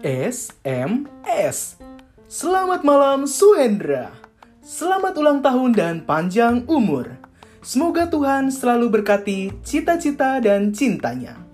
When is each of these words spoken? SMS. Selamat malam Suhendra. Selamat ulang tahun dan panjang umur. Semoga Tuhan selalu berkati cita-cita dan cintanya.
SMS. 0.00 1.76
Selamat 2.24 2.80
malam 2.80 3.28
Suhendra. 3.28 4.08
Selamat 4.64 5.12
ulang 5.20 5.44
tahun 5.44 5.76
dan 5.76 5.94
panjang 6.08 6.64
umur. 6.72 7.20
Semoga 7.60 8.08
Tuhan 8.08 8.48
selalu 8.48 8.88
berkati 8.88 9.52
cita-cita 9.60 10.40
dan 10.40 10.72
cintanya. 10.72 11.49